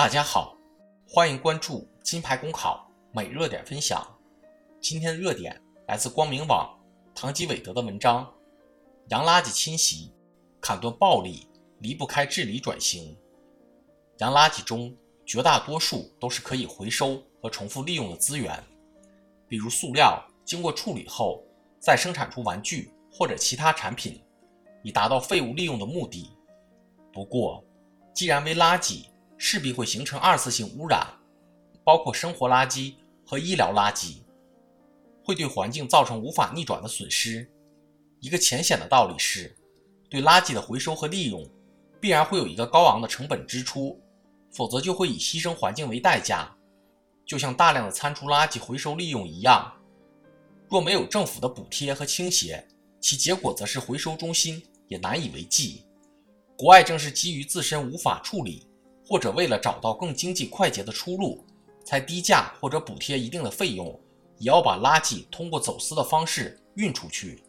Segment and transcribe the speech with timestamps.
[0.00, 0.56] 大家好，
[1.06, 4.02] 欢迎关注金牌公考每热点分享。
[4.80, 6.74] 今天的热点来自光明网
[7.14, 8.26] 唐吉韦德的文章：
[9.10, 10.10] 洋垃圾侵袭，
[10.58, 11.46] 砍断暴力
[11.80, 13.14] 离不开治理转型。
[14.20, 14.96] 洋垃圾中
[15.26, 18.58] 绝大多数都是可以回收和重复利用的资源，
[19.46, 21.44] 比如塑料，经过处理后
[21.78, 24.24] 再生产出玩具或者其他产品，
[24.82, 26.34] 以达到废物利用的目的。
[27.12, 27.62] 不过，
[28.14, 29.04] 既然为垃圾，
[29.42, 31.06] 势必会形成二次性污染，
[31.82, 32.92] 包括生活垃圾
[33.24, 34.18] 和医疗垃圾，
[35.24, 37.50] 会对环境造成无法逆转的损失。
[38.20, 39.56] 一个浅显的道理是，
[40.10, 41.48] 对垃圾的回收和利用，
[41.98, 43.98] 必然会有一个高昂的成本支出，
[44.52, 46.54] 否则就会以牺牲环境为代价。
[47.24, 49.72] 就像大量的餐厨垃圾回收利用一样，
[50.68, 52.68] 若没有政府的补贴和倾斜，
[53.00, 55.86] 其结果则是回收中心也难以为继。
[56.58, 58.66] 国外正是基于自身无法处理。
[59.10, 61.44] 或者为了找到更经济快捷的出路，
[61.84, 64.00] 才低价或者补贴一定的费用，
[64.38, 67.42] 也要把垃圾通过走私的方式运出去，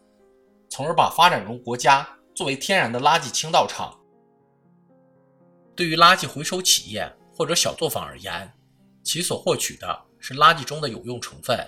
[0.68, 3.96] 从而把发展中国家作为天然的垃圾倾倒场。
[5.76, 8.52] 对于垃圾回收企业或者小作坊而言，
[9.04, 11.64] 其所获取的是垃圾中的有用成分，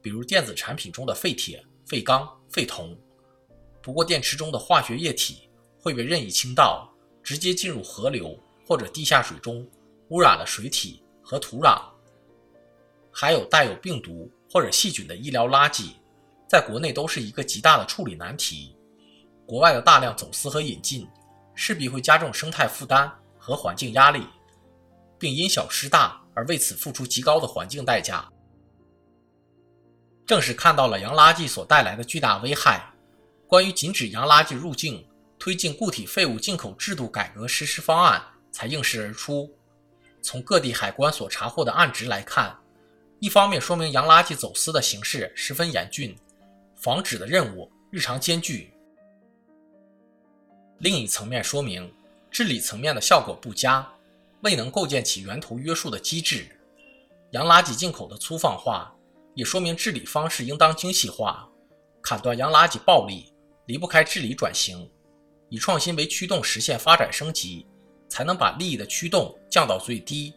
[0.00, 2.96] 比如电子产品中的废铁、废钢、废铜。
[3.82, 6.88] 不过，电池中的化学液体会被任意倾倒，
[7.20, 8.38] 直接进入河流。
[8.68, 9.66] 或者地下水中
[10.10, 11.80] 污染了水体和土壤，
[13.10, 15.92] 还有带有病毒或者细菌的医疗垃圾，
[16.46, 18.76] 在国内都是一个极大的处理难题。
[19.46, 21.08] 国外的大量走私和引进，
[21.54, 24.26] 势必会加重生态负担和环境压力，
[25.18, 28.30] 并因小失大而为此付出极高的环境代价。
[30.26, 32.92] 正是看到了洋垃圾所带来的巨大危害，
[33.46, 35.08] 关于禁止洋垃圾入境、
[35.38, 38.22] 推进固体废物进口制度改革实施方案。
[38.58, 39.48] 才应势而出。
[40.20, 42.58] 从各地海关所查获的案值来看，
[43.20, 46.18] 一方面说明洋垃圾走私的形势十分严峻，
[46.74, 48.68] 防止的任务日常艰巨；
[50.78, 51.88] 另一层面说明
[52.32, 53.88] 治理层面的效果不佳，
[54.40, 56.48] 未能构建起源头约束的机制。
[57.30, 58.92] 洋垃圾进口的粗放化，
[59.34, 61.48] 也说明治理方式应当精细化。
[62.02, 63.32] 砍断洋垃圾暴利，
[63.66, 64.90] 离不开治理转型，
[65.48, 67.64] 以创新为驱动，实现发展升级。
[68.08, 70.34] 才能把利益的驱动降到最低。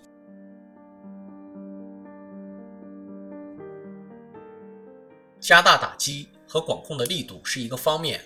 [5.40, 8.22] 加大打击和管控的力度是一个方面，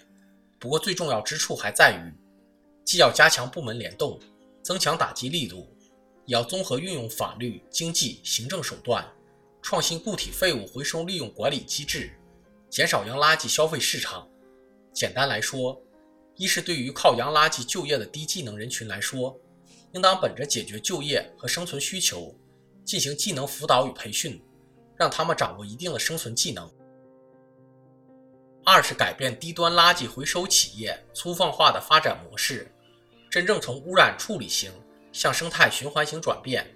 [0.59, 2.13] 不过最重要之处还在于，
[2.83, 4.19] 既要加强部门联动，
[4.61, 5.73] 增强打击力度，
[6.25, 9.05] 也要综合运用法律、经济、行政手段，
[9.61, 12.11] 创新固体废物回收利用管理机制，
[12.69, 14.27] 减少洋垃圾消费市场。
[14.91, 15.81] 简单来说，
[16.35, 19.39] 一是对于靠洋垃圾就业的低技能人群来说，
[19.93, 22.35] 应当本着解决就业和生存需求，
[22.83, 24.43] 进行技能辅导与培训，
[24.97, 26.69] 让他们掌握一定的生存技能。
[28.65, 32.69] 二是改变低端垃圾回收企业粗放化的发展模式，
[33.29, 34.71] 真正从污染处理型
[35.13, 36.75] 向生态循环型转变。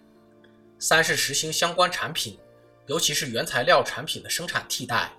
[0.77, 2.39] 三是实行相关产品，
[2.87, 5.11] 尤其是原材料产品的生产替代，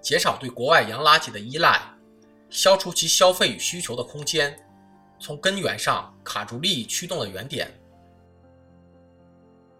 [0.00, 1.80] 减少对国外洋垃圾的依赖。
[2.50, 4.58] 消除其消费与需求的空间，
[5.20, 7.72] 从根源上卡住利益驱动的原点。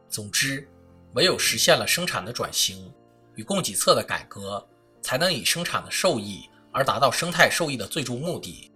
[0.09, 0.69] 总之，
[1.15, 2.93] 唯有实现了生产的转型
[3.35, 4.65] 与供给侧的改革，
[5.03, 8.71] 才能以生产的受益而达到生态受益的最终目的。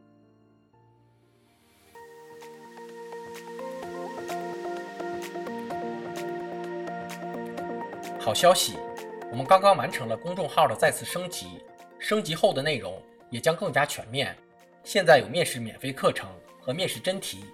[8.19, 8.75] 好消息，
[9.31, 11.61] 我们刚刚完成了公众号的再次升级，
[12.01, 13.01] 升级后的内容。
[13.35, 14.33] 也将更加全面。
[14.85, 16.31] 现在有面试免费课程
[16.61, 17.45] 和面试真题，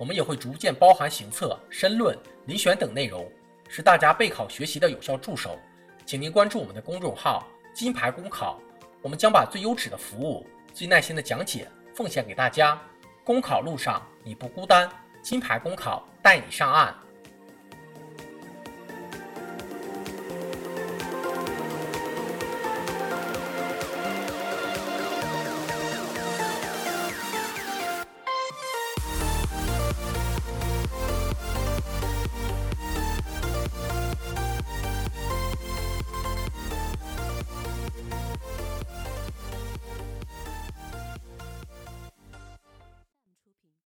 [0.00, 3.30] 我们也会逐渐包含行测、申论、遴选等内容，
[3.68, 5.58] 是大家备考学习的有效助手。
[6.06, 7.46] 请您关注我们的公众号
[7.76, 8.58] “金牌公考”，
[9.02, 12.80] 我们将把最优质的服务、最耐心的讲解奉献给大家。
[13.22, 14.88] 公考路上你不孤单，
[15.20, 16.96] 金牌公考带你上岸。